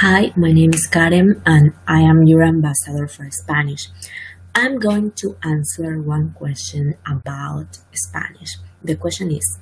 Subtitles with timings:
[0.00, 3.88] Hi, my name is Karen and I am your ambassador for Spanish.
[4.54, 8.58] I'm going to answer one question about Spanish.
[8.80, 9.58] The question is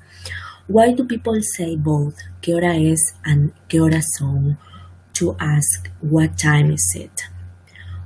[0.67, 4.59] Why do people say both ¿Qué hora es and ¿Qué hora son
[5.15, 7.23] to ask what time is it?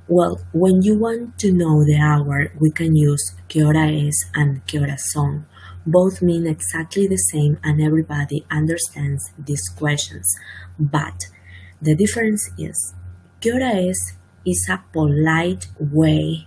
[0.07, 4.65] Well, when you want to know the hour, we can use ¿Qué hora es and
[4.69, 5.47] ¿Qué hora son.
[5.85, 10.33] Both mean exactly the same and everybody understands these questions.
[10.79, 11.27] But
[11.81, 12.95] the difference is
[13.41, 14.17] ¿Qué hora es?
[14.45, 16.47] is a polite way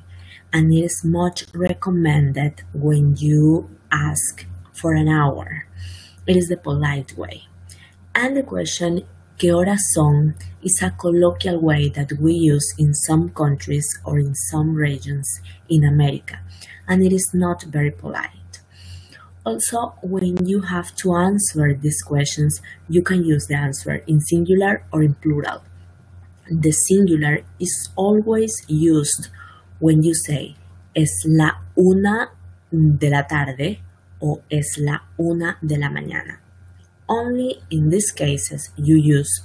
[0.51, 5.67] and it is much recommended when you ask for an hour.
[6.27, 7.43] It is the polite way.
[8.13, 9.01] And the question
[9.39, 10.35] ¿Qué horas son?
[10.61, 15.27] is a colloquial way that we use in some countries or in some regions
[15.67, 16.39] in America,
[16.87, 18.42] and it is not very polite.
[19.45, 24.85] Also, when you have to answer these questions, you can use the answer in singular
[24.91, 25.61] or in plural.
[26.49, 29.29] The singular is always used
[29.79, 30.55] when you say
[30.95, 32.29] es la una
[32.71, 33.81] de la tarde
[34.21, 36.39] o es la una de la mañana.
[37.07, 39.41] Only in these cases you use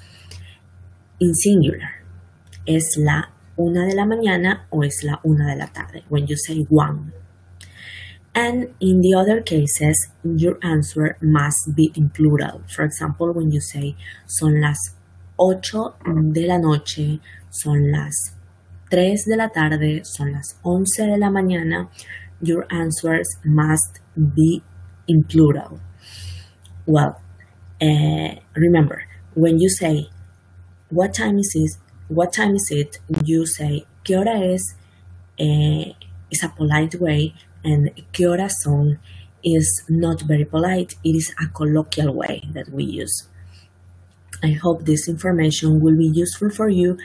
[1.19, 2.05] in singular.
[2.67, 6.37] Es la una de la mañana o es la una de la tarde when you
[6.37, 7.13] say one.
[8.35, 12.63] And in the other cases, your answer must be in plural.
[12.75, 14.79] For example, when you say son las
[15.39, 15.95] ocho
[16.33, 18.15] de la noche, son las
[18.91, 21.89] tres de la tarde, son las once de la mañana,
[22.41, 24.63] your answers must be
[25.09, 25.81] in plural.
[26.87, 27.21] Well,
[27.81, 30.09] uh, remember, when you say
[30.91, 31.77] what time is it,
[32.09, 34.75] what time is it, you say ¿qué hora es?
[35.39, 35.93] Uh,
[36.31, 38.99] is a polite way and ¿qué horas son?
[39.45, 40.95] is not very polite.
[41.05, 43.29] It is a colloquial way that we use.
[44.43, 46.99] I hope this information will be useful for you.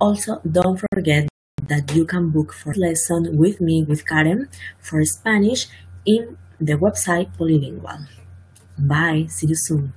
[0.00, 1.28] Also, don't forget
[1.62, 4.48] that you can book for lesson with me, with Karen,
[4.78, 5.66] for Spanish
[6.06, 8.06] in the website Polylingual.
[8.78, 9.26] Bye.
[9.28, 9.92] See you soon.